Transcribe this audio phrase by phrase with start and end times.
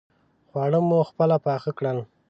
[0.49, 1.97] خواړه مو خپله پاخه کړل.